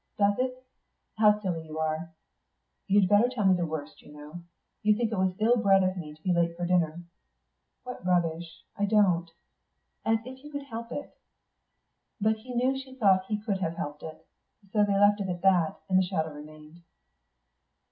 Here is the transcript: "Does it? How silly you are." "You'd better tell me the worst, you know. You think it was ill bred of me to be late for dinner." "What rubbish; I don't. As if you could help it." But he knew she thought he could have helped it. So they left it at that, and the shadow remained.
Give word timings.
"Does 0.17 0.33
it? 0.39 0.65
How 1.19 1.39
silly 1.41 1.67
you 1.67 1.77
are." 1.77 2.11
"You'd 2.87 3.07
better 3.07 3.29
tell 3.29 3.45
me 3.45 3.55
the 3.55 3.67
worst, 3.67 4.01
you 4.01 4.11
know. 4.11 4.41
You 4.81 4.95
think 4.95 5.11
it 5.11 5.15
was 5.15 5.35
ill 5.37 5.57
bred 5.57 5.83
of 5.83 5.95
me 5.95 6.15
to 6.15 6.23
be 6.23 6.33
late 6.33 6.57
for 6.57 6.65
dinner." 6.65 7.03
"What 7.83 8.03
rubbish; 8.03 8.63
I 8.75 8.85
don't. 8.85 9.29
As 10.03 10.17
if 10.25 10.43
you 10.43 10.49
could 10.51 10.63
help 10.65 10.91
it." 10.91 11.15
But 12.19 12.37
he 12.37 12.55
knew 12.55 12.75
she 12.79 12.95
thought 12.95 13.25
he 13.27 13.41
could 13.43 13.59
have 13.59 13.75
helped 13.77 14.01
it. 14.01 14.25
So 14.71 14.83
they 14.83 14.97
left 14.97 15.21
it 15.21 15.29
at 15.29 15.43
that, 15.43 15.79
and 15.87 15.99
the 15.99 16.03
shadow 16.07 16.33
remained. 16.33 16.81